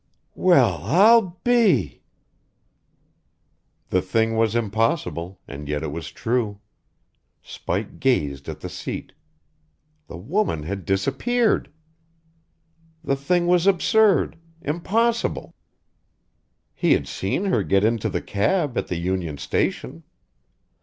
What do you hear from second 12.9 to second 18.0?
The thing was absurd; impossible. He had seen her get